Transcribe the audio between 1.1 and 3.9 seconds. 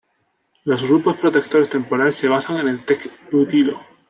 protectores temporales se basan en el terc-butilo.